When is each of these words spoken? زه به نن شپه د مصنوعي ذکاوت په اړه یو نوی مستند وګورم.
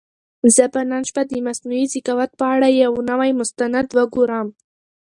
زه 0.55 0.63
به 0.73 0.81
نن 0.91 1.01
شپه 1.09 1.21
د 1.27 1.31
مصنوعي 1.47 1.85
ذکاوت 1.93 2.31
په 2.39 2.45
اړه 2.53 2.67
یو 2.83 2.93
نوی 3.09 3.31
مستند 3.39 3.87
وګورم. 3.97 4.47